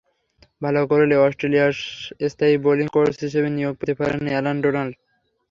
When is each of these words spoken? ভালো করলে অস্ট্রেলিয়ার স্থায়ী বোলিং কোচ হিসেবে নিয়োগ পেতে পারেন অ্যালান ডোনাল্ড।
ভালো 0.61 0.81
করলে 0.91 1.15
অস্ট্রেলিয়ার 1.19 1.73
স্থায়ী 2.29 2.55
বোলিং 2.65 2.87
কোচ 2.93 3.13
হিসেবে 3.23 3.49
নিয়োগ 3.51 3.73
পেতে 3.79 3.93
পারেন 3.99 4.21
অ্যালান 4.27 4.57
ডোনাল্ড। 4.63 4.93